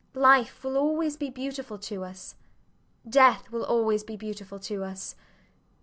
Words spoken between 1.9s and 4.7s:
us: death will always be beautiful